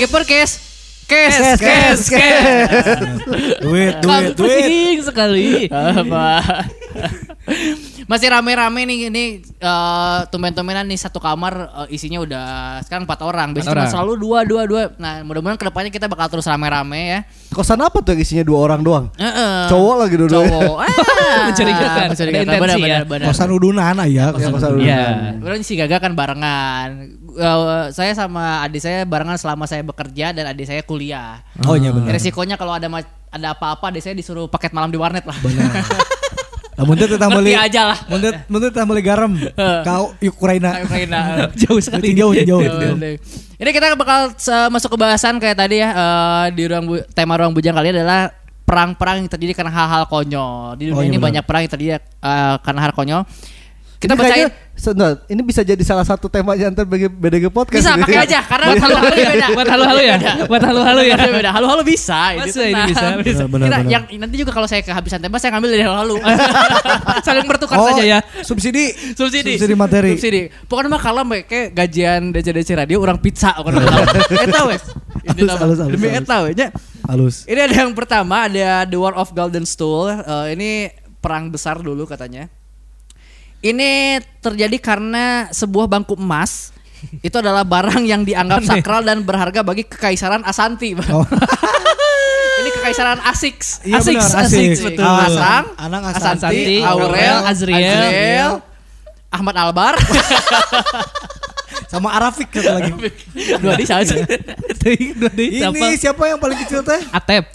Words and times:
BDG 0.00 0.16
Podcast. 0.16 0.54
Kes, 1.04 1.34
Kes, 1.36 1.58
kes, 1.60 2.00
kes. 2.08 2.40
Duit, 3.60 3.98
duit, 4.00 4.32
duit. 4.32 5.02
Sekali. 5.04 5.68
Apa? 5.68 6.40
Masih 8.10 8.32
rame-rame 8.32 8.86
nih 8.88 9.12
ini 9.12 9.24
eh, 9.44 10.18
tumben-tumbenan 10.32 10.86
nih 10.88 10.96
satu 10.96 11.20
kamar 11.20 11.84
eh, 11.84 11.94
isinya 11.98 12.22
udah 12.24 12.46
sekarang 12.86 13.04
empat 13.04 13.20
orang. 13.26 13.52
Biasanya 13.52 13.74
cuma 13.76 13.82
orang. 13.84 13.92
selalu 13.92 14.12
dua 14.16 14.38
dua 14.48 14.62
dua. 14.64 14.82
Nah 14.96 15.20
mudah-mudahan 15.20 15.60
ke 15.60 15.66
depannya 15.68 15.90
kita 15.92 16.06
bakal 16.08 16.32
terus 16.32 16.48
rame-rame 16.48 17.00
ya. 17.10 17.20
Kosan 17.52 17.82
apa 17.84 18.00
tuh 18.00 18.16
isinya 18.16 18.46
dua 18.46 18.70
orang 18.70 18.80
doang? 18.80 19.04
Heeh. 19.20 19.68
Cowok 19.68 19.94
lagi 20.00 20.14
dua-duanya. 20.16 20.48
Cowok. 20.64 20.78
Ah, 21.30 21.46
Mencurigakan. 21.46 22.10
mencurigakan. 22.10 22.58
Benar, 22.58 22.74
ya. 22.74 22.82
benar, 22.82 23.02
benar. 23.06 23.26
Kosan 23.30 23.54
udunan 23.54 23.94
ya, 24.10 24.34
kosan, 24.34 24.50
kosan 24.50 24.70
udunan. 24.74 24.88
Iya. 24.88 25.06
Kebetulan 25.38 25.62
si 25.62 25.72
Gaga 25.78 25.96
kan 26.02 26.12
barengan. 26.18 26.88
Eh, 27.32 27.58
saya 27.90 28.12
sama 28.12 28.62
adik 28.62 28.78
saya 28.78 29.04
barengan 29.04 29.36
selama 29.36 29.64
saya 29.64 29.80
bekerja 29.80 30.30
dan 30.30 30.44
adik 30.46 30.66
saya 30.66 30.80
kuliah. 30.80 31.44
Oh 31.62 31.74
iya 31.74 31.90
benar. 31.90 32.10
Resikonya 32.12 32.54
kalau 32.54 32.72
ada 32.72 32.90
ada 33.30 33.48
apa-apa 33.50 33.88
adik 33.88 34.02
saya 34.02 34.14
disuruh 34.14 34.46
paket 34.46 34.70
malam 34.70 34.88
di 34.88 34.98
warnet 34.98 35.22
lah. 35.22 35.36
Namun 36.80 36.96
itu 36.96 37.12
tetap 37.12 37.28
beli 37.28 37.52
aja 37.52 37.92
lah. 37.92 37.98
Mun 38.08 38.20
mun 38.48 38.60
tetap 38.64 38.88
beli 38.88 39.02
garam. 39.04 39.32
Kau 39.84 40.16
Ukraina. 40.16 40.80
Ukraina. 40.80 41.18
Jauh 41.60 41.76
sekali. 41.76 42.16
Jauh 42.16 42.32
jauh. 42.32 42.60
Ini 43.60 43.70
kita 43.70 43.92
bakal 43.92 44.32
eh, 44.32 44.68
masuk 44.72 44.96
ke 44.96 44.98
bahasan 44.98 45.36
kayak 45.36 45.60
tadi 45.60 45.84
ya 45.84 45.88
eh, 45.92 46.44
di 46.56 46.64
ruang 46.64 46.84
bu- 46.88 47.04
tema 47.12 47.36
ruang 47.36 47.52
bujang 47.52 47.76
kali 47.76 47.92
adalah 47.92 48.32
perang-perang 48.64 49.20
yang 49.20 49.28
terjadi 49.28 49.52
karena 49.60 49.72
hal-hal 49.74 50.08
konyol. 50.08 50.80
Di 50.80 50.88
dunia 50.88 50.96
Oh, 50.96 51.02
iya 51.04 51.10
ini 51.12 51.18
benar. 51.20 51.26
banyak 51.28 51.44
perang 51.44 51.60
yang 51.68 51.72
terjadi 51.76 51.90
eh, 52.00 52.54
karena 52.64 52.80
hal 52.80 52.92
konyol. 52.96 53.22
Kita 54.00 54.16
Ini 54.16 54.20
kayaknya, 54.24 54.48
bacain 54.48 54.78
sebentar, 54.80 55.12
ini 55.28 55.40
bisa 55.44 55.60
jadi 55.60 55.82
salah 55.84 56.08
satu 56.08 56.32
temanya 56.32 56.72
antar 56.72 56.88
bagi 56.88 57.04
BDG 57.04 57.52
podcast. 57.52 57.84
bisa 57.84 58.00
pakai 58.00 58.24
aja 58.24 58.40
karena 58.48 58.72
buat 58.72 58.80
halu-halu 58.80 59.12
ya 59.12 59.28
beda. 59.28 59.46
Buat 59.52 59.68
halu-halu 59.68 60.00
ya? 60.00 60.16
Buat 60.48 60.62
halu-halu 60.64 61.00
ya? 61.04 61.16
Beda. 61.20 61.50
Halu-halu 61.52 61.82
bisa. 61.84 62.16
Masa 62.32 62.64
ini 62.64 62.80
bisa? 62.88 63.06
Bisa. 63.20 63.44
Benar, 63.44 63.68
Kita- 63.68 63.80
benar. 63.84 63.92
yang 63.92 64.04
nanti 64.16 64.40
juga 64.40 64.56
kalau 64.56 64.64
saya 64.64 64.80
kehabisan 64.80 65.20
tema 65.20 65.36
saya 65.36 65.52
ngambil 65.52 65.68
dari 65.68 65.84
halu-halu. 65.84 66.16
Saling 67.28 67.44
bertukar 67.44 67.76
Oh, 67.76 67.92
saja 67.92 68.00
ya. 68.00 68.18
Subsidi. 68.40 68.96
subsidi 69.12 69.60
Subsidi 69.60 69.76
materi. 69.76 70.16
subsidi 70.16 70.42
pokoknya 70.64 70.96
mah 70.96 71.02
kalau 71.04 71.20
kayak 71.28 71.76
gajian 71.76 72.32
DC 72.32 72.56
DC 72.56 72.72
radio 72.72 73.04
orang 73.04 73.20
pizza 73.20 73.52
orang 73.60 73.84
eta 74.32 74.64
wes 74.64 74.80
demi 75.92 76.08
eta 76.08 76.36
we 76.40 76.56
nya. 76.56 76.72
Halus. 77.04 77.44
ini 77.44 77.60
ada 77.60 77.84
yang 77.84 77.92
pertama 77.92 78.48
ada 78.48 78.88
The 78.88 78.96
War 78.96 79.12
of 79.12 79.36
Golden 79.36 79.68
Stool 79.68 80.08
Eh, 80.08 80.46
ini 80.56 80.70
perang 81.20 81.52
besar 81.52 81.76
dulu 81.76 82.08
katanya 82.08 82.48
ini 83.60 84.20
terjadi 84.40 84.76
karena 84.80 85.48
sebuah 85.52 85.86
bangku 85.88 86.16
emas 86.16 86.72
itu 87.26 87.36
adalah 87.36 87.64
barang 87.64 88.04
yang 88.04 88.24
dianggap 88.24 88.64
sakral 88.64 89.00
dan 89.04 89.24
berharga 89.24 89.64
bagi 89.64 89.84
kekaisaran 89.88 90.44
Asanti. 90.44 90.92
Oh. 91.12 91.24
ini 92.60 92.70
kekaisaran 92.76 93.20
Asix. 93.24 93.80
Iya 93.84 94.04
Asix, 94.04 94.16
benar, 94.20 94.44
Asix, 94.44 94.60
Asix. 94.60 94.84
betul. 94.84 95.04
Asang, 95.08 95.64
Anang 95.80 96.02
Asanti, 96.12 96.44
Asanti, 96.44 96.76
Aurel, 96.84 97.36
Azriel, 97.48 97.80
Azriel, 98.04 98.52
Ahmad 99.32 99.56
Albar. 99.56 99.94
Sama 101.90 102.14
Arafik 102.14 102.54
satu 102.54 102.70
lagi. 102.70 102.92
Dua 103.58 103.74
di 103.74 103.82
saja. 103.82 104.14
Dua 104.14 105.30
di 105.34 105.58
Ini 105.58 105.74
siapa? 105.74 105.98
siapa 105.98 106.22
yang 106.30 106.38
paling 106.38 106.58
kecil 106.62 106.86
teh? 106.86 107.02
Atep. 107.10 107.50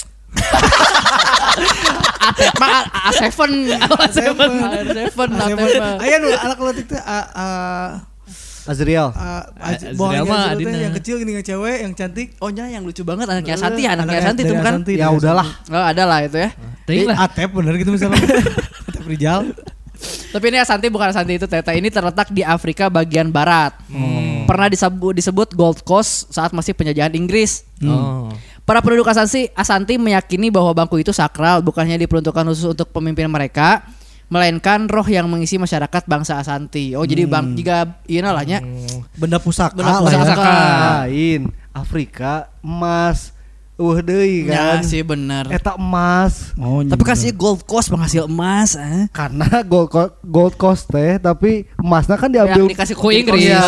Mah 2.62 2.82
A 3.08 3.12
seven, 3.14 3.52
A 3.76 4.08
seven, 4.10 4.52
A 4.62 4.82
seven, 4.94 5.30
Atep 5.36 5.58
mah. 5.58 6.04
Ayo 6.04 6.16
nu 6.22 6.30
anak 6.34 6.58
teh 6.86 7.02
a 7.02 7.18
Azriel. 8.66 9.14
Azriel 9.14 9.94
Azriel 9.94 10.26
mah 10.26 10.58
Adina. 10.58 10.78
yang 10.90 10.94
kecil 10.98 11.22
gini 11.22 11.38
yang 11.38 11.46
cewek 11.46 11.86
yang 11.86 11.94
cantik. 11.94 12.34
Oh 12.42 12.50
nya 12.50 12.66
yang 12.66 12.82
lucu 12.82 13.06
banget 13.06 13.30
anaknya 13.30 13.56
Santi, 13.62 13.86
anaknya 13.86 14.18
Anaknya 14.18 14.22
Santi 14.26 14.42
itu 14.42 14.54
bukan? 14.58 14.74
Iya, 14.90 15.06
Ya 15.06 15.08
udahlah. 15.14 15.48
Oh 15.70 15.86
ada 15.86 16.04
lah 16.10 16.20
itu 16.26 16.38
ya. 16.42 16.50
Ting 16.90 17.06
lah. 17.06 17.30
Atep 17.30 17.54
bener 17.54 17.78
gitu 17.78 17.94
misalnya. 17.94 18.18
Atep 18.90 19.06
Rijal. 19.06 19.54
Tapi 20.34 20.46
ini 20.52 20.58
Asanti 20.60 20.90
bukan 20.92 21.08
Asanti 21.14 21.38
itu 21.40 21.48
Teta 21.48 21.72
ini 21.72 21.88
terletak 21.88 22.34
di 22.34 22.42
Afrika 22.42 22.90
bagian 22.90 23.30
barat. 23.30 23.78
Pernah 24.46 24.68
disebut 24.70 25.14
disebut 25.14 25.50
Gold 25.54 25.86
Coast 25.86 26.34
saat 26.34 26.52
masih 26.52 26.74
penjajahan 26.74 27.14
Inggris. 27.14 27.64
Oh. 27.86 28.34
Para 28.66 28.82
penduduk 28.82 29.06
Asanti, 29.06 29.46
Asanti 29.54 30.02
meyakini 30.02 30.50
bahwa 30.50 30.74
bangku 30.74 30.98
itu 30.98 31.14
sakral 31.14 31.62
bukannya 31.62 32.02
diperuntukkan 32.02 32.50
khusus 32.50 32.74
untuk 32.74 32.90
pemimpin 32.90 33.30
mereka, 33.30 33.86
melainkan 34.26 34.90
roh 34.90 35.06
yang 35.06 35.30
mengisi 35.30 35.62
masyarakat 35.62 36.10
bangsa 36.10 36.42
Asanti. 36.42 36.98
Oh 36.98 37.06
jadi 37.06 37.30
bang 37.30 37.54
jika 37.54 38.02
iya 38.10 38.26
nalahnya 38.26 38.66
Benda 39.14 39.38
pusaka 39.38 39.78
Benda 39.78 40.02
ya. 40.02 40.02
pusaka. 40.02 40.54
Lain 41.06 41.42
Afrika 41.78 42.50
emas. 42.66 43.35
Uh 43.76 44.00
deui 44.00 44.48
ya 44.48 44.80
kan. 44.80 44.82
sih 44.82 45.04
bener. 45.04 45.52
Eta 45.52 45.76
emas. 45.76 46.56
Oh, 46.56 46.80
Tapi 46.80 47.04
kasih 47.04 47.30
Gold 47.30 47.60
Coast 47.62 47.92
penghasil 47.92 48.24
emas. 48.24 48.74
Eh. 48.74 49.12
karena 49.12 49.44
gold 49.62 49.92
gold 50.22 50.56
coast 50.56 50.88
teh 50.88 51.18
tapi 51.18 51.68
emasnya 51.76 52.16
kan 52.16 52.32
diambil 52.32 52.64
Yang 52.64 52.72
dikasih 52.72 52.96
Ku 52.96 53.12
Inggris, 53.12 53.44
Iya. 53.44 53.60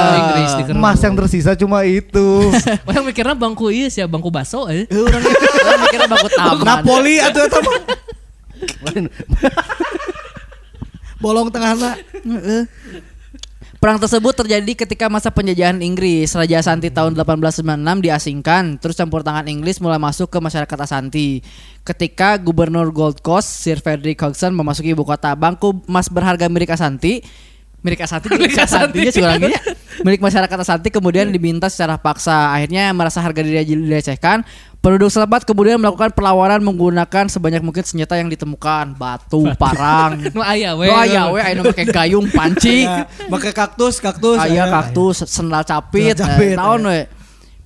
dikenal. 0.57 0.79
emas 0.79 0.97
yang 0.97 1.11
tersisa 1.13 1.51
cuma 1.53 1.83
itu 1.83 2.47
Orang 2.87 3.03
mikirnya 3.03 3.35
bangku 3.35 3.67
iya 3.67 3.87
sih, 3.87 3.99
bangku 4.01 4.27
baso 4.27 4.65
eh. 4.67 4.87
Eh, 4.87 4.95
Orang 4.97 5.19
orang 5.61 5.79
mikirnya 5.81 6.07
bangku 6.07 6.29
taman. 6.31 6.63
Napoli 6.63 7.15
atau 7.19 7.41
eta 7.41 7.59
mah 7.59 7.75
bolong 11.17 11.49
tengahna 11.49 11.97
Perang 13.77 14.01
tersebut 14.01 14.33
terjadi 14.33 14.73
ketika 14.73 15.05
masa 15.05 15.29
penjajahan 15.29 15.77
Inggris. 15.85 16.33
Raja 16.33 16.65
Asanti 16.65 16.89
tahun 16.89 17.13
1896 17.13 18.01
diasingkan, 18.01 18.63
terus 18.81 18.97
campur 18.97 19.21
tangan 19.21 19.45
Inggris 19.45 19.77
mulai 19.77 20.01
masuk 20.01 20.33
ke 20.33 20.41
masyarakat 20.41 20.77
Asanti. 20.81 21.45
Ketika 21.85 22.41
Gubernur 22.41 22.89
Gold 22.89 23.21
Coast 23.21 23.61
Sir 23.61 23.77
Frederick 23.77 24.17
Hodgson 24.17 24.57
memasuki 24.57 24.97
ibu 24.97 25.05
kota, 25.05 25.37
bangku 25.37 25.85
emas 25.85 26.09
berharga 26.09 26.49
milik 26.49 26.73
Asanti 26.73 27.21
milik 27.87 28.03
Asanti 28.03 28.27
milik 28.35 28.59
Asanti 28.59 28.99
ya 28.99 29.11
juga 29.15 29.27
lagi 29.31 29.47
ya. 29.55 29.61
milik 30.03 30.19
masyarakat 30.19 30.57
Asanti 30.59 30.91
kemudian 30.91 31.31
diminta 31.31 31.71
secara 31.71 31.95
paksa. 31.95 32.51
Akhirnya 32.51 32.91
merasa 32.91 33.23
harga 33.23 33.39
diri 33.39 33.63
dilecehkan. 33.63 34.43
Penduduk 34.77 35.09
setempat 35.09 35.41
kemudian 35.47 35.81
melakukan 35.81 36.13
perlawanan 36.13 36.61
menggunakan 36.61 37.25
sebanyak 37.31 37.65
mungkin 37.65 37.81
senjata 37.81 38.19
yang 38.19 38.29
ditemukan. 38.29 38.93
Batu 38.99 39.47
parang. 39.57 40.19
Nu 40.35 40.43
aya 40.43 40.75
we. 40.75 40.91
Aya 40.91 41.31
we 41.31 41.39
aya 41.41 41.55
nu 41.55 41.65
make 41.65 41.87
gayung 41.89 42.27
panci. 42.29 42.85
Ya, 42.85 43.09
pakai 43.31 43.55
kaktus 43.55 43.97
kaktus. 44.03 44.37
Aya 44.37 44.67
aya. 44.67 44.69
kaktus 44.69 45.25
sendal 45.25 45.65
capit, 45.65 46.19
eh, 46.19 46.53
naon 46.53 46.83
we 46.85 47.09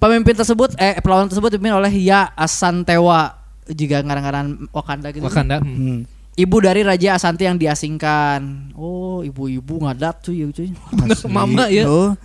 pemimpin 0.01 0.33
tersebut 0.33 0.73
eh 0.81 0.97
perlawanan 0.97 1.29
tersebut 1.29 1.53
dipimpin 1.53 1.77
oleh 1.77 1.91
Ya 1.99 2.31
Asantewa. 2.33 3.37
Juga 3.69 4.01
ngaran-ngaran 4.01 4.67
Wakanda 4.73 5.13
gitu. 5.13 5.27
Wakanda. 5.27 5.61
hmm. 5.61 6.20
Ibu 6.31 6.63
dari 6.63 6.81
Raja 6.81 7.19
Asanti 7.19 7.43
yang 7.43 7.59
diasingkan 7.59 8.71
oh 8.79 9.19
ibu-ibu 9.19 9.83
ngadat 9.83 10.31
tuh 10.31 10.33
ya 10.35 10.47
cuy 10.47 10.71
Mama 11.35 11.67
ya. 11.67 11.83
Tuh. 11.83 12.15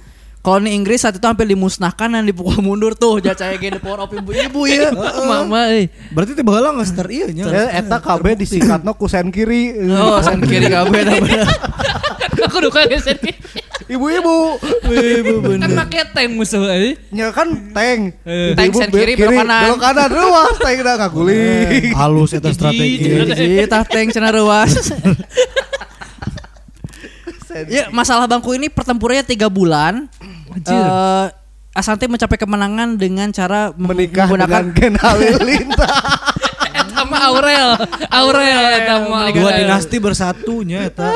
Koloni 0.47 0.79
Inggris 0.79 1.03
saat 1.03 1.19
itu 1.19 1.27
hampir 1.27 1.43
dimusnahkan 1.43 2.07
dan 2.07 2.23
dipukul 2.23 2.63
mundur 2.63 2.95
tuh 2.95 3.19
jacaya 3.19 3.59
ge 3.59 3.67
the 3.75 3.83
power 3.83 4.07
of 4.07 4.15
ibu-ibu 4.15 4.71
ya. 4.71 4.95
Mama 5.27 5.75
eh. 5.75 5.91
berarti 6.15 6.39
teh 6.39 6.47
baheula 6.47 6.71
geus 6.79 6.95
ter 6.95 7.03
ieu 7.11 7.27
nya 7.35 7.51
Eh, 7.51 7.83
eta 7.83 7.99
KB 7.99 8.39
disingkatna 8.39 8.95
ku 8.95 9.11
sen 9.11 9.35
kiri 9.35 9.75
Oh, 9.91 10.23
san 10.23 10.39
kiri 10.39 10.71
bener. 10.71 11.19
Aku 12.47 12.63
duka 12.63 12.87
geus 12.87 13.11
ini. 13.11 13.35
ibu-ibu 13.91 14.55
ibu 14.87 15.35
Kan 15.59 15.71
make 15.75 16.15
tank 16.15 16.31
musuh 16.39 16.63
eh. 16.71 16.95
nya 17.11 17.35
kan 17.35 17.51
tank 17.75 18.23
Eh. 18.23 18.55
Tank 18.55 18.71
sen 18.79 18.91
kiri, 18.95 19.19
belok 19.19 19.43
kanan. 19.43 19.63
belok 19.67 19.81
kanan 19.83 20.11
ruas 20.15 20.55
tank 20.63 20.79
dah 20.79 20.95
ngaguling 20.95 21.91
halus 21.91 22.31
eta 22.39 22.55
strategi 22.55 23.67
tah 23.67 23.83
tank 23.83 24.15
cenah 24.15 24.31
ruas. 24.31 24.71
Ya, 27.65 27.89
masalah 27.89 28.29
bangku 28.29 28.53
ini 28.53 28.69
pertempurannya 28.69 29.25
tiga 29.25 29.49
bulan. 29.49 30.13
Anjir. 30.57 30.73
Eh, 30.75 31.27
Asante 31.77 32.09
mencapai 32.09 32.41
kemenangan 32.41 32.97
dengan 32.97 33.29
cara 33.29 33.69
menikah 33.77 34.25
menggunakan 34.25 34.63
dengan 34.65 34.77
Gen 34.81 34.95
Halilintar 34.97 35.93
Eta 36.81 37.05
mah 37.05 37.21
Aurel. 37.29 37.69
Aurel 38.09 38.65
eta 38.81 38.95
mah. 39.05 39.29
dua 39.29 39.53
dinasti 39.55 39.97
bersatunya 40.01 40.89
eta 40.89 41.13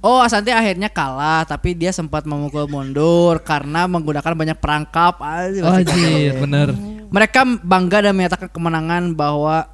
Oh, 0.00 0.16
Asante 0.16 0.48
akhirnya 0.48 0.88
kalah, 0.88 1.44
tapi 1.44 1.76
dia 1.76 1.92
sempat 1.92 2.24
memukul 2.24 2.64
mundur 2.64 3.36
karena 3.44 3.84
menggunakan 3.84 4.32
banyak 4.32 4.56
perangkap. 4.56 5.20
Ah, 5.20 5.44
Oh, 5.60 5.76
anjir, 5.76 6.40
bener. 6.40 6.72
Mereka 7.12 7.60
bangga 7.60 8.08
dan 8.08 8.16
menyatakan 8.16 8.48
kemenangan 8.48 9.12
bahwa 9.12 9.68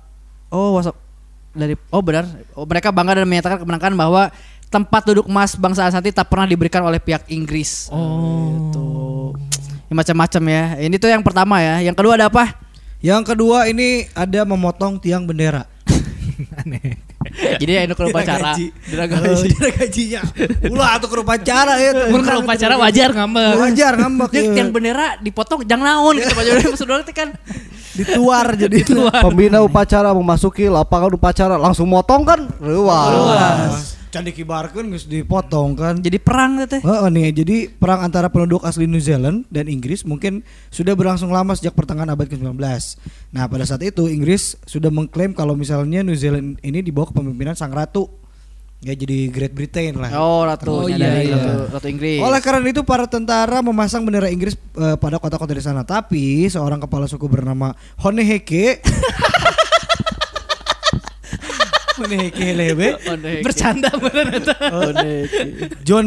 oh 0.51 0.75
wasap 0.75 0.99
dari 1.55 1.79
oh 1.95 2.03
benar. 2.03 2.27
Oh, 2.59 2.67
mereka 2.67 2.91
bangga 2.91 3.23
dan 3.23 3.27
menyatakan 3.31 3.63
kemenangan 3.63 3.95
bahwa 3.95 4.35
tempat 4.71 5.03
duduk 5.07 5.27
emas 5.31 5.55
bangsa 5.55 5.87
Asante 5.87 6.11
tak 6.11 6.27
pernah 6.27 6.47
diberikan 6.47 6.83
oleh 6.83 6.99
pihak 6.99 7.27
Inggris. 7.31 7.89
Oh. 7.91 8.51
Gitu. 8.51 8.87
Ya, 9.87 9.93
macam-macam 9.95 10.43
ya. 10.51 10.65
Ini 10.83 10.97
tuh 10.99 11.11
yang 11.11 11.23
pertama 11.23 11.63
ya. 11.63 11.79
Yang 11.83 11.97
kedua 12.03 12.19
ada 12.19 12.27
apa? 12.27 12.59
Yang 12.99 13.23
kedua 13.35 13.71
ini 13.71 14.11
ada 14.13 14.43
memotong 14.43 14.99
tiang 14.99 15.23
bendera. 15.25 15.63
Aneh. 16.61 17.07
Jadi 17.59 17.73
anu 17.75 17.95
ke 17.99 18.05
upacara. 18.07 18.55
dina 18.55 19.69
gajinya. 19.79 20.23
Ulah 20.71 20.99
atuh 20.99 21.09
ke 21.11 21.17
upacara 21.21 21.75
ya. 21.79 21.91
Mun 22.11 22.23
ke 22.23 22.33
upacara 22.39 22.75
wajar 22.79 23.11
ngambek. 23.15 23.55
Wajar 23.59 23.93
ngambek. 23.99 24.31
Dia 24.31 24.43
ya. 24.43 24.53
yang 24.63 24.71
bendera 24.71 25.19
dipotong 25.19 25.67
jangan 25.67 26.03
naon 26.03 26.15
gitu 26.23 26.33
Pak 26.35 26.45
Jodoh 26.47 26.71
maksud 26.75 26.87
orang 26.87 27.05
teh 27.07 27.17
kan. 27.17 27.31
dituar 27.97 28.53
jadi 28.61 28.85
Pembina 29.25 29.65
upacara 29.65 30.13
memasuki 30.13 30.69
lapangan 30.69 31.17
upacara 31.17 31.57
langsung 31.57 31.89
motong 31.89 32.23
kan? 32.29 32.41
Ruas. 32.61 33.96
Can 34.07 34.23
dikibarkeun 34.23 34.89
geus 34.89 35.05
dipotong 35.05 35.75
kan. 35.75 35.95
Jadi 35.99 36.17
perang 36.17 36.63
teh. 36.65 36.79
Heeh 36.79 37.09
nih, 37.11 37.35
jadi 37.35 37.57
perang 37.69 38.01
antara 38.01 38.31
penduduk 38.31 38.63
asli 38.63 38.87
New 38.87 39.03
Zealand 39.03 39.45
dan 39.51 39.67
Inggris 39.67 40.07
mungkin 40.07 40.41
sudah 40.71 40.95
berlangsung 40.95 41.29
lama 41.29 41.53
sejak 41.53 41.75
pertengahan 41.75 42.09
abad 42.09 42.25
ke-19. 42.25 42.55
Nah, 43.31 43.45
pada 43.45 43.65
saat 43.67 43.83
itu 43.83 44.07
Inggris 44.07 44.57
sudah 44.65 44.89
mengklaim 44.89 45.35
kalau 45.35 45.53
misalnya 45.53 46.01
New 46.01 46.15
Zealand 46.15 46.57
ini 46.61 46.81
dibawa 46.81 47.11
kepemimpinan 47.11 47.53
sang 47.53 47.75
ratu. 47.75 48.07
Ya 48.77 48.93
jadi 48.93 49.33
Great 49.33 49.57
Britain 49.57 49.97
lah. 49.97 50.13
Oh, 50.15 50.45
ratu 50.45 50.69
Oh, 50.69 50.85
dari 50.85 51.01
iya, 51.01 51.25
iya. 51.25 51.35
ratu, 51.35 51.81
ratu 51.81 51.87
Inggris. 51.89 52.21
Oleh 52.21 52.41
karena 52.45 52.61
itu 52.63 52.85
para 52.85 53.09
tentara 53.09 53.59
memasang 53.59 54.05
bendera 54.05 54.29
Inggris 54.29 54.53
eh, 54.77 54.97
pada 55.01 55.17
kota-kota 55.17 55.57
di 55.57 55.65
sana. 55.65 55.81
Tapi 55.83 56.45
seorang 56.47 56.79
kepala 56.79 57.09
suku 57.09 57.25
bernama 57.25 57.73
Honeheke 58.05 58.85
Lebe 61.99 62.89
Onde. 63.11 63.33
Bercanda 63.41 63.89
bener 63.97 64.27
eta. 64.37 64.57
Onde. 64.71 65.13
John 65.81 66.07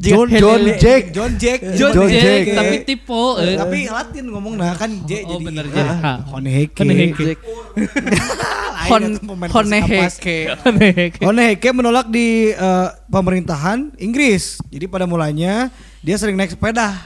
John 0.00 0.28
John 0.30 0.60
Jack 0.76 1.02
John 1.12 1.30
Jack 1.36 1.60
John 1.76 1.92
John 1.92 2.08
Jack, 2.08 2.24
Jack. 2.24 2.44
tapi 2.56 2.74
tipe. 2.82 3.24
eh. 3.38 3.56
tapi 3.56 3.78
Latin 3.86 4.24
ngomong 4.30 4.54
nah 4.56 4.72
kan 4.72 4.90
J 5.04 5.12
Oh, 5.22 5.36
jadi 5.36 5.44
bener, 5.44 5.64
J. 5.68 5.76
ah, 5.76 5.96
Ha. 6.00 6.12
Honeheke 6.32 6.80
Honeheke. 11.20 11.68
Menolak 11.70 12.08
di 12.08 12.50
eh, 12.50 12.88
pemerintahan 13.06 13.92
Inggris. 13.96 14.58
Jadi 14.66 14.88
pada 14.88 15.04
mulanya 15.04 15.68
dia 16.00 16.16
sering 16.16 16.34
naik 16.34 16.50
sepeda. 16.50 16.96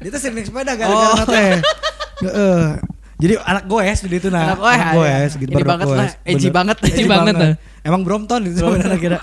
Dia 0.00 0.08
tuh 0.08 0.18
sering 0.18 0.40
naik 0.40 0.48
sepeda 0.48 0.72
gara-gara 0.74 1.24
teh. 1.28 1.52
Heeh. 2.24 2.93
Jadi 3.14 3.34
anak 3.38 3.64
goes 3.70 3.98
di 4.02 4.16
itu 4.18 4.28
nah. 4.28 4.52
Anak 4.52 4.58
goes, 4.58 4.74
ah, 4.74 4.92
goes 4.92 5.06
iya. 5.06 5.40
gitu 5.40 5.50
Ini 5.54 5.62
banget 5.62 5.86
lah, 5.86 6.08
edgy 6.26 6.48
banget. 6.50 6.76
Edgy 6.82 7.04
banget, 7.06 7.34
nah. 7.34 7.52
Emang 7.86 8.00
Brompton 8.02 8.40
itu 8.48 8.58
sebenarnya 8.58 8.98
kira. 8.98 9.18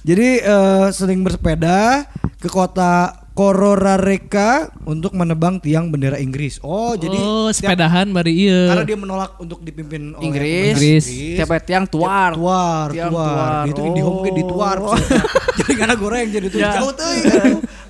Jadi 0.00 0.28
eh, 0.40 0.86
sering 0.94 1.20
bersepeda 1.26 2.06
ke 2.40 2.48
kota 2.48 3.20
Kororareka 3.30 4.68
untuk 4.84 5.16
menebang 5.16 5.62
tiang 5.64 5.88
bendera 5.88 6.20
Inggris. 6.20 6.60
Oh, 6.60 6.92
jadi 6.92 7.16
oh, 7.16 7.48
setiap- 7.48 7.72
sepedahan 7.72 8.12
bari 8.12 8.36
ieu. 8.36 8.68
karena 8.68 8.84
dia 8.84 8.98
menolak 9.00 9.32
untuk 9.40 9.64
dipimpin 9.64 10.12
oleh 10.12 10.24
Inggris. 10.28 10.74
Inggris. 10.76 11.04
Tiap 11.40 11.48
tiang 11.64 11.88
tuar. 11.88 12.36
tuar 12.36 12.92
Tiang 12.92 13.08
tuar 13.08 13.30
tuar. 13.32 13.62
gitu 13.70 13.80
di 13.96 14.02
home 14.02 14.20
ke 14.20 14.30
di 14.34 14.44
tuar 14.44 14.76
Oh. 14.82 14.92
jadi 15.62 15.72
karena 15.72 15.94
goreng 15.96 16.28
jadi 16.28 16.46
tuh 16.52 16.58
Ya. 16.60 16.72
jauh 16.76 16.92
tuh 16.92 17.10
gitu. 17.16 17.40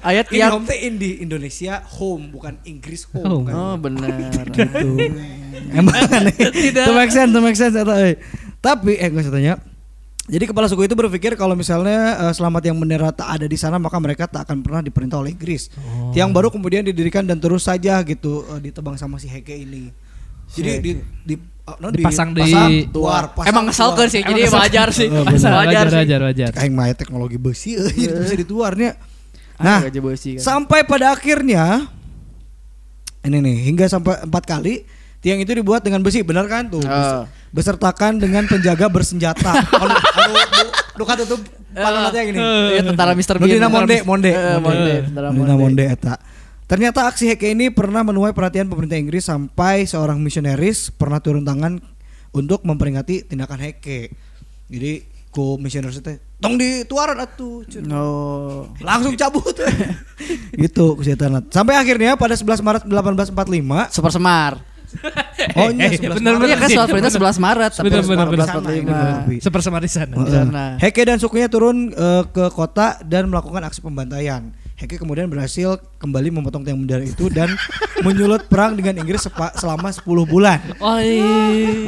Ayat 0.00 0.26
ini 0.26 0.34
tiang. 0.34 0.52
home 0.54 0.64
teh 0.64 0.78
in 0.80 0.94
di 0.96 1.10
Indonesia 1.18 1.72
home 1.90 2.24
bukan 2.30 2.56
Inggris 2.64 3.04
home 3.06 3.26
Home. 3.26 3.44
kan 3.44 3.54
Oh, 3.54 3.74
benar. 3.76 4.46
gitu 4.50 4.88
emang 5.70 5.94
aneh 6.08 6.34
to 6.72 6.92
make 6.92 7.10
sense 7.10 7.30
to 7.30 7.40
make 7.40 7.54
sense 7.54 7.74
eta, 7.74 7.94
euy. 7.94 8.14
tapi 8.58 8.96
eh 8.96 9.06
gue 9.06 9.22
tanya 9.24 9.60
jadi 10.24 10.46
kepala 10.46 10.66
suku 10.66 10.84
itu 10.84 10.94
berpikir 10.94 11.34
kalau 11.34 11.52
misalnya 11.52 11.98
eh, 12.20 12.32
selama 12.32 12.58
tiang 12.58 12.74
bendera 12.74 13.10
tak 13.10 13.28
ada 13.30 13.44
di 13.44 13.54
sana 13.54 13.76
maka 13.76 13.98
mereka 13.98 14.24
tak 14.24 14.46
akan 14.46 14.62
pernah 14.62 14.78
diperintah 14.78 15.18
oleh 15.18 15.34
Inggris. 15.34 15.74
Tiang 16.10 16.30
baru 16.30 16.48
kemudian 16.48 16.80
didirikan 16.80 17.26
dan 17.26 17.36
terus 17.36 17.66
saja 17.66 17.98
gitu 18.00 18.46
eh, 18.48 18.62
ditebang 18.62 18.94
sama 18.94 19.18
si 19.18 19.26
Heke 19.26 19.52
ini. 19.52 19.90
Jadi 20.48 20.70
di, 20.78 20.90
di, 21.24 21.34
eh, 21.34 21.76
no, 21.76 21.90
Dipasang 21.90 22.30
di- 22.30 22.46
pasang 22.46 22.70
tuar, 22.88 23.34
pasang 23.34 23.50
Emang 23.50 23.64
ngesalkeun 23.66 23.98
tuar. 24.00 24.06
sih, 24.08 24.20
Emang 24.20 24.30
jadi 24.30 24.40
ngesalkeun. 24.40 24.62
wajar 24.64 24.88
sih. 24.90 25.08
Oh, 25.08 25.22
Wajar. 25.26 25.50
Wajar 25.56 25.86
wajar, 25.92 26.20
wajar. 26.22 26.50
Kayak 26.52 26.94
teknologi 26.94 27.34
besi 27.36 27.74
eh, 27.74 27.90
jadi 27.90 28.22
bisa 28.22 28.36
dituarnya. 28.38 28.90
Ah, 29.60 29.84
Nah, 29.84 29.92
besi 29.92 30.40
kan. 30.40 30.42
sampai 30.42 30.88
pada 30.88 31.12
akhirnya 31.12 31.84
ini 33.20 33.36
nih 33.44 33.56
hingga 33.68 33.84
sampai 33.92 34.24
empat 34.24 34.48
kali 34.48 34.88
tiang 35.20 35.36
itu 35.36 35.52
dibuat 35.52 35.84
dengan 35.84 36.00
besi, 36.00 36.24
benar 36.24 36.48
kan 36.48 36.72
tuh? 36.72 36.80
Ah. 36.88 37.28
Besertakan 37.52 38.16
dengan 38.16 38.48
penjaga 38.48 38.88
bersenjata. 38.88 39.52
katutup 41.00 41.40
panonna 41.72 42.12
teh 42.12 42.22
gini. 42.28 42.38
Ya 42.76 42.82
tentara. 42.84 43.12
Nu 43.16 43.20
Bean. 43.40 43.72
monde, 43.72 43.96
monde. 44.04 44.30
Eh, 44.32 44.58
monde. 44.60 44.94
Tentara 45.08 45.28
Dina 45.32 45.54
monde. 45.54 45.54
monde 45.56 45.84
eta. 45.88 46.14
Ternyata 46.70 47.10
aksi 47.10 47.26
Heke 47.34 47.50
ini 47.50 47.66
pernah 47.72 48.06
menuai 48.06 48.30
perhatian 48.30 48.70
pemerintah 48.70 48.94
Inggris 48.94 49.26
sampai 49.26 49.90
seorang 49.90 50.22
misionaris 50.22 50.94
pernah 50.94 51.18
turun 51.18 51.42
tangan 51.42 51.82
untuk 52.30 52.62
memperingati 52.62 53.26
tindakan 53.26 53.58
Heke. 53.58 54.14
Jadi 54.70 55.02
ku 55.34 55.58
misionaris 55.58 55.98
teh 55.98 56.22
tong 56.40 56.56
dituaran 56.56 57.20
atuh. 57.20 57.62
Cun. 57.68 57.82
No. 57.84 58.04
Langsung 58.80 59.12
cabut. 59.14 59.52
gitu 60.64 60.96
ku 60.96 61.02
setan. 61.04 61.38
Sampai 61.52 61.76
akhirnya 61.76 62.16
pada 62.16 62.34
11 62.34 62.64
Maret 62.64 62.82
1845 62.88 63.36
Super 63.96 64.12
Semar. 64.12 64.52
Oh 65.54 65.70
iya 65.70 65.86
Eh, 65.86 66.02
11 66.02 66.18
bener, 66.18 66.34
Maret. 66.34 66.48
Iya 66.50 66.56
kan 66.58 66.68
surat 66.68 66.88
perintah 66.90 67.12
11 67.14 67.38
Maret 67.38 67.70
tapi 67.78 67.86
Bener, 67.86 68.02
bener, 68.02 68.26
bener. 68.26 68.46
1445. 69.38 69.46
Sepersemar 69.46 69.80
di 69.86 69.90
sana. 69.90 70.14
Di 70.18 70.32
sana. 70.34 70.64
Heke 70.82 71.02
dan 71.06 71.22
sukunya 71.22 71.46
turun 71.46 71.94
eh, 71.94 72.22
ke 72.26 72.50
kota 72.50 72.98
dan 73.06 73.30
melakukan 73.30 73.62
aksi 73.62 73.80
pembantaian. 73.86 74.50
Heke 74.80 74.96
kemudian 74.96 75.28
berhasil 75.28 75.76
kembali 76.00 76.32
memotong 76.32 76.64
tiang 76.64 76.80
bendera 76.80 77.04
itu 77.04 77.28
dan 77.28 77.52
menyulut 78.06 78.48
perang 78.48 78.72
dengan 78.72 78.96
Inggris 78.96 79.20
sepa- 79.20 79.52
selama 79.52 79.92
10 79.92 80.00
bulan. 80.24 80.56
Oh, 80.80 80.96
iya. 81.04 81.84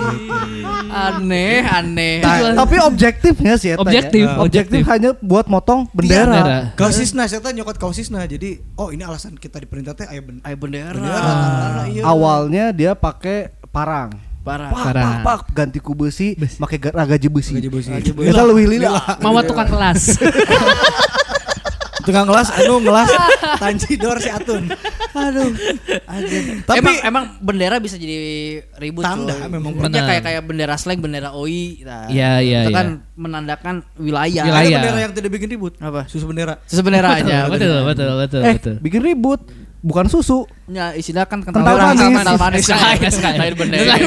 Aneh, 0.92 1.64
aneh. 1.64 2.20
Ta- 2.20 2.52
tapi 2.52 2.76
objektifnya 2.78 3.56
sih 3.56 3.72
ya. 3.72 3.76
Objektif, 3.76 4.28
objektif 4.28 4.84
objektif. 4.84 4.92
hanya 4.92 5.16
buat 5.18 5.48
motong 5.48 5.88
Bendera. 5.88 6.28
bendera. 6.28 6.58
Kausisna 6.76 7.24
saya 7.24 7.40
nyokot 7.48 7.80
kausisna. 7.80 8.28
Jadi, 8.28 8.60
oh 8.76 8.92
ini 8.92 9.00
alasan 9.00 9.40
kita 9.40 9.56
diperintah 9.56 9.96
teh 9.96 10.04
aya 10.04 10.20
ben- 10.20 10.44
Ayo 10.44 10.56
bendera. 10.60 10.92
bendera. 10.92 11.16
tandana, 11.16 11.82
iya. 11.88 12.02
Awalnya 12.04 12.64
dia 12.70 12.92
pakai 12.92 13.56
parang. 13.72 14.12
Parah. 14.42 14.68
Pak, 14.68 14.84
Parang. 14.84 15.06
pak, 15.06 15.22
pak, 15.22 15.40
ganti 15.54 15.78
ku 15.78 15.94
besi, 15.94 16.34
pakai 16.34 16.74
ga- 16.76 16.90
ragaji 16.92 17.30
besi. 17.30 17.54
Gaji 17.54 17.70
besi. 17.70 17.88
Eta 18.26 18.42
leuwih 18.42 18.66
lila. 18.68 19.00
Mawa 19.22 19.40
tukang 19.40 19.64
kelas. 19.64 20.12
Tukang 22.02 22.24
ngelas 22.24 22.48
anu 22.52 22.78
ngelas 22.78 23.10
tanjidor 23.56 24.16
si 24.18 24.28
Atun. 24.28 24.66
Aduh. 25.12 25.50
Tapi- 26.62 26.78
emang 26.78 26.96
emang 27.02 27.24
bendera 27.38 27.76
bisa 27.78 27.94
jadi 27.94 28.18
ribut. 28.76 29.02
Tanda, 29.02 29.34
coy. 29.34 29.48
memang 29.48 29.72
benar. 29.76 30.04
kayak 30.04 30.22
kayak 30.22 30.42
bendera 30.42 30.74
slang, 30.74 30.98
bendera 30.98 31.30
OI. 31.32 31.82
Nah, 31.82 32.06
Iya, 32.08 32.30
iya, 32.38 32.60
Itu 32.62 32.70
iya. 32.70 32.76
kan 32.76 32.86
menandakan 33.14 33.74
wilayah. 33.96 34.42
Ada 34.42 34.50
Wilayah. 34.52 34.78
bendera 34.78 34.98
yang 35.00 35.12
tidak 35.12 35.30
bikin 35.32 35.48
ribut. 35.50 35.72
Apa? 35.78 36.00
Susu 36.06 36.24
bendera. 36.24 36.58
Sebenarnya 36.64 37.12
aja. 37.18 37.38
betul, 37.46 37.78
betul, 37.84 38.10
betul, 38.18 38.40
Eh, 38.42 38.54
betul. 38.56 38.74
bikin 38.80 39.00
ribut, 39.00 39.40
bukan 39.82 40.06
susu. 40.06 40.46
Ya, 40.70 40.94
isinya 40.94 41.26
kan 41.26 41.42
kental, 41.42 41.60
Kental 41.60 41.76
manis. 41.92 42.14
Kental 42.16 42.38
manis. 42.38 42.64
Lain- 42.70 43.56
bendera. 43.58 43.84
Lain 43.92 44.06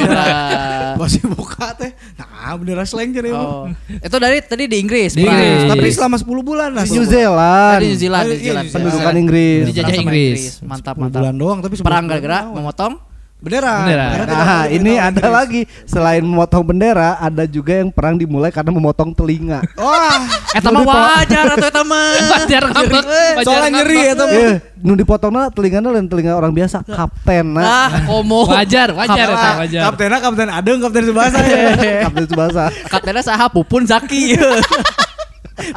Masih 0.96 1.22
buka 1.28 1.76
teh. 1.76 1.92
Nah, 2.16 2.56
bendera 2.56 2.88
slang 2.88 3.12
jadi 3.12 3.36
Oh. 3.36 3.68
Itu 3.92 4.16
dari 4.18 4.40
tadi 4.40 4.66
di 4.66 4.80
Inggris. 4.80 5.14
Di. 5.14 5.28
Inggris. 5.28 5.68
Tapi 5.68 5.88
selama 5.92 6.16
10 6.16 6.42
bulan 6.42 6.70
lah. 6.72 6.88
Di 6.88 6.96
New 6.96 7.04
10 7.04 7.06
bulan. 7.06 7.14
Zealand. 7.14 7.76
Tadi 7.76 7.86
New 7.86 8.00
Zealand, 8.00 8.28
iya. 8.32 8.54
Pendudukan 8.72 9.14
Inggris. 9.20 9.64
Dijajah 9.70 9.96
Inggris. 10.00 10.40
Mantap, 10.64 10.96
10 10.96 11.02
mantap. 11.04 11.20
bulan 11.20 11.36
doang 11.36 11.60
tapi 11.60 11.76
11 11.76 11.86
Perang 11.86 12.06
gara-gara 12.08 12.40
memotong 12.48 12.94
bendera. 13.40 13.74
Bendera. 13.86 14.08
Tidak 14.16 14.26
Nah, 14.36 14.64
ini 14.68 14.94
ada 14.98 15.14
Inggris. 15.16 15.32
lagi 15.32 15.62
selain 15.86 16.24
memotong 16.26 16.64
bendera, 16.66 17.16
ada 17.18 17.44
juga 17.46 17.78
yang 17.78 17.90
perang 17.90 18.16
dimulai 18.16 18.50
karena 18.50 18.72
memotong 18.72 19.14
telinga. 19.14 19.62
Wah, 19.76 20.20
Eta 20.50 20.72
mah 20.72 20.82
wajar 20.82 21.46
atau 21.54 21.68
eta 21.68 21.84
mah. 21.84 22.10
Wajar 22.16 22.64
ngambek. 22.72 23.04
Wajar 23.06 23.46
soalnya 23.46 23.70
nyeri 23.80 23.96
ngambek. 23.96 24.10
ya 24.10 24.14
tuh. 24.16 24.28
Eh, 24.30 24.54
nu 24.82 24.94
dipotongna 24.94 25.50
telingana 25.54 25.88
lain 25.92 26.08
telinga 26.08 26.34
orang 26.34 26.52
biasa, 26.52 26.82
kapten 26.82 27.54
nah. 27.54 27.64
Ah, 27.64 27.90
komo. 28.08 28.50
Wajar, 28.50 28.90
wajar 28.96 29.28
eta 29.30 29.50
wajar. 29.62 29.82
Kaptennya 29.92 30.20
kapten 30.20 30.50
Adeng, 30.50 30.80
kapten 30.82 31.04
Subasa 31.06 31.40
ya. 31.42 31.58
kapten 32.10 32.24
Tsubasa. 32.26 32.66
Kaptennya 32.90 33.22
saha 33.22 33.46
Pupun 33.52 33.86
Zaki. 33.86 34.34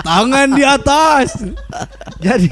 Tangan 0.01 0.49
di 0.53 0.63
atas. 0.63 1.39
Jadi 2.19 2.51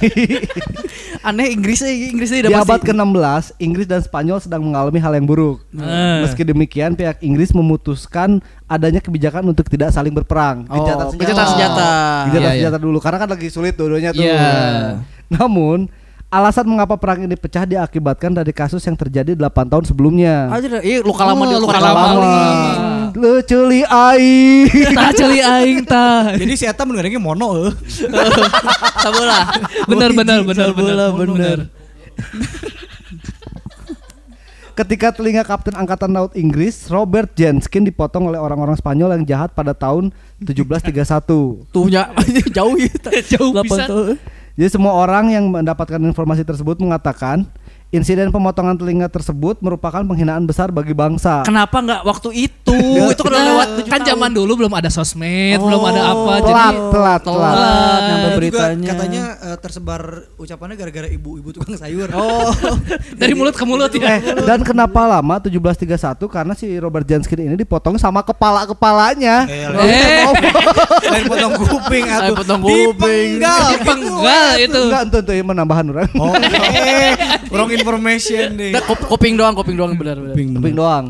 Aneh 1.20 1.50
Inggrisnya 1.50 1.90
Inggrisnya 1.90 2.46
di 2.46 2.54
abad 2.54 2.78
ke-16, 2.78 3.58
Inggris 3.58 3.86
dan 3.86 3.98
Spanyol 3.98 4.38
sedang 4.38 4.62
mengalami 4.62 5.02
hal 5.02 5.10
yang 5.12 5.26
buruk. 5.26 5.66
Eh. 5.74 6.22
Meski 6.22 6.46
demikian, 6.46 6.94
pihak 6.94 7.18
Inggris 7.18 7.50
memutuskan 7.50 8.38
adanya 8.64 9.02
kebijakan 9.02 9.42
untuk 9.42 9.66
tidak 9.66 9.90
saling 9.90 10.14
berperang. 10.14 10.70
Oh, 10.70 10.78
Gencatan 10.78 11.04
senjata. 11.10 11.18
gencatan 11.18 11.46
senjata. 11.50 11.90
Gencatan 12.30 12.46
Iya, 12.46 12.56
senjata 12.62 12.78
dulu 12.78 12.98
karena 13.02 13.18
kan 13.18 13.28
lagi 13.34 13.48
sulit 13.50 13.74
dua-duanya 13.74 14.10
tuh. 14.14 14.22
Iya. 14.22 14.46
Namun, 15.26 15.90
alasan 16.26 16.66
mengapa 16.66 16.94
perang 16.94 17.22
ini 17.22 17.34
pecah 17.34 17.66
diakibatkan 17.66 18.30
dari 18.30 18.50
kasus 18.50 18.82
yang 18.82 18.94
terjadi 18.94 19.34
8 19.34 19.66
tahun 19.66 19.84
sebelumnya. 19.86 20.50
Aja 20.50 20.78
iya 20.78 21.02
luka 21.02 21.22
lama 21.22 21.42
Oh, 21.42 21.46
di 21.46 21.54
luka 21.58 21.74
luka 21.74 21.78
lama. 21.82 22.02
lama. 22.06 22.34
Lucu 23.16 23.58
li 23.64 23.80
aing. 23.80 24.92
Tah 24.92 25.10
celi 25.16 25.40
aing 25.40 25.80
tah. 25.88 26.36
Jadi 26.36 26.52
si 26.52 26.68
Eta 26.68 26.84
mendengarnya 26.84 27.16
mono 27.16 27.72
eh. 27.72 27.72
Sabola. 29.02 29.56
Bener 29.88 30.12
bener 30.12 30.44
bener 30.44 30.68
bener 30.76 30.94
Sabola, 31.00 31.06
bener. 31.16 31.58
ketika 34.76 35.08
telinga 35.08 35.40
Kapten 35.40 35.72
Angkatan 35.72 36.12
Laut 36.12 36.36
Inggris 36.36 36.92
Robert 36.92 37.32
Jenskin 37.32 37.88
dipotong 37.88 38.28
oleh 38.28 38.36
orang-orang 38.36 38.76
Spanyol 38.76 39.16
yang 39.16 39.24
jahat 39.24 39.56
pada 39.56 39.72
tahun 39.72 40.12
1731. 40.44 41.72
Tuhnya 41.72 42.12
jauh 42.56 42.76
ya. 42.76 42.92
Jauh 43.24 43.56
tahun. 43.56 44.20
Jadi 44.56 44.68
semua 44.72 44.92
orang 44.92 45.32
yang 45.32 45.48
mendapatkan 45.48 46.00
informasi 46.00 46.44
tersebut 46.44 46.76
mengatakan 46.80 47.48
insiden 47.92 48.32
pemotongan 48.32 48.76
telinga 48.76 49.08
tersebut 49.08 49.60
merupakan 49.60 50.02
penghinaan 50.04 50.44
besar 50.48 50.72
bagi 50.72 50.92
bangsa. 50.92 51.44
Kenapa 51.44 51.80
nggak 51.80 52.02
waktu 52.04 52.48
itu? 52.48 52.65
Itu 52.66 53.22
kan 53.22 53.28
udah 53.28 53.36
Nah, 53.36 53.46
lewat 53.48 53.68
kan 53.86 54.00
zaman 54.02 54.30
dulu 54.32 54.52
belum 54.58 54.72
ada 54.72 54.88
sosmed, 54.88 55.56
belum 55.56 55.82
ada 55.84 56.02
apa. 56.04 56.32
telat, 56.36 56.40
Jadi 56.40 56.52
telat, 56.90 57.20
telat. 57.20 57.20
telat 57.22 58.00
nambah 58.00 58.18
Juga 58.18 58.36
beritanya. 58.36 58.88
katanya 58.88 59.22
eh, 59.40 59.56
tersebar 59.56 60.00
ucapannya 60.34 60.74
gara-gara 60.74 61.06
ibu-ibu 61.06 61.48
tukang 61.50 61.74
sayur. 61.74 62.10
Oh, 62.12 62.50
dari 63.20 63.32
mulut 63.32 63.52
ke 63.52 63.62
mulut 63.62 63.92
ya. 63.92 64.18
Eh, 64.18 64.42
dan 64.42 64.60
kenapa 64.60 65.06
lama 65.06 65.38
1731 65.38 65.94
karena 66.26 66.52
si 66.52 66.74
Robert 66.74 67.04
Jenskin 67.04 67.38
ini 67.40 67.56
dipotong 67.56 67.94
sama 67.96 68.20
kepala-kepalanya. 68.20 69.46
Eh, 69.46 69.68
Eh, 69.68 70.26
lain 71.06 71.24
potong 71.30 71.54
kuping 71.56 72.04
atau 72.04 72.34
potong 72.34 72.60
kuping. 72.60 73.38
Dipenggal. 73.38 73.78
penggal 73.80 74.48
itu. 74.58 74.80
Enggak, 74.82 75.00
entu 75.04 75.16
entu 75.20 75.32
ini 75.32 75.44
menambahan 75.44 75.84
orang. 75.86 76.08
Oh, 76.16 76.34
eh, 76.34 77.14
wrong 77.48 77.70
information 77.70 78.58
kop- 78.82 79.06
koping 79.06 79.34
doang, 79.34 79.54
koping 79.54 79.76
doang 79.76 79.94
benar 79.94 80.16
benar. 80.16 80.34
Kuping 80.34 80.48
Kuping 80.56 80.74
doang. 80.74 81.06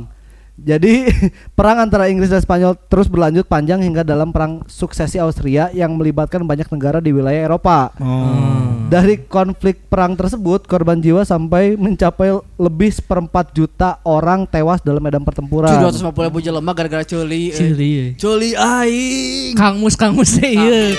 Jadi 0.66 1.06
perang 1.56 1.78
antara 1.78 2.10
Inggris 2.10 2.26
dan 2.26 2.42
Spanyol 2.42 2.74
terus 2.90 3.06
berlanjut 3.06 3.46
panjang 3.46 3.78
hingga 3.86 4.02
dalam 4.02 4.34
perang 4.34 4.66
suksesi 4.66 5.22
Austria 5.22 5.70
yang 5.70 5.94
melibatkan 5.94 6.42
banyak 6.42 6.66
negara 6.66 6.98
di 6.98 7.14
wilayah 7.14 7.46
Eropa. 7.46 7.94
Oh. 8.02 8.90
Dari 8.90 9.22
konflik 9.30 9.86
perang 9.86 10.18
tersebut 10.18 10.66
korban 10.66 10.98
jiwa 10.98 11.22
sampai 11.22 11.78
mencapai 11.78 12.34
lebih 12.58 12.90
seperempat 12.90 13.54
juta 13.54 14.02
orang 14.02 14.42
tewas 14.46 14.82
dalam 14.82 15.02
medan 15.02 15.22
pertempuran. 15.22 15.70
Cuy 15.70 15.86
250 15.86 16.26
ribu 16.26 16.38
jelema 16.42 16.74
gara-gara 16.74 17.06
coli. 17.06 17.50
eh. 17.50 17.54
Cili. 17.54 17.94
Coli 18.18 18.50
aing. 18.58 19.54
Kang 19.54 19.78
Mus 19.78 19.94
Kang 19.94 20.18
Mus 20.18 20.34
ieu. 20.38 20.94